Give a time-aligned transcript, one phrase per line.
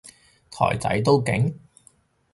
[0.49, 1.53] 台仔都勁？